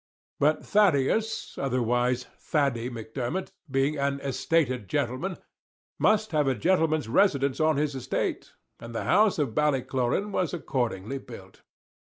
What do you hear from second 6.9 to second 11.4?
residence on his estate, and the house of Ballycloran was accordingly